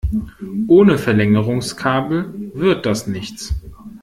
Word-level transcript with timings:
Ohne 0.65 0.97
Verlängerungskabel 0.97 2.53
wird 2.55 2.87
das 2.87 3.05
nichts. 3.05 3.53